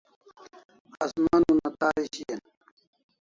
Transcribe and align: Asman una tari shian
Asman 1.03 1.43
una 1.53 1.69
tari 1.79 2.05
shian 2.13 2.41